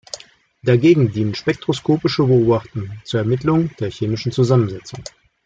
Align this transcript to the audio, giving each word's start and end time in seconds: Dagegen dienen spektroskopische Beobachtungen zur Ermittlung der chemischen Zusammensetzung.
Dagegen 0.63 1.11
dienen 1.13 1.35
spektroskopische 1.35 2.23
Beobachtungen 2.23 2.99
zur 3.03 3.19
Ermittlung 3.19 3.69
der 3.77 3.91
chemischen 3.91 4.31
Zusammensetzung. 4.31 5.03